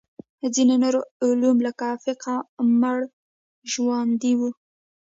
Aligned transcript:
ځینې 0.53 0.75
نور 0.83 0.95
علوم 1.23 1.57
لکه 1.67 1.87
فقه 2.03 2.35
مړژواندي 2.81 4.33
وو. 4.39 4.49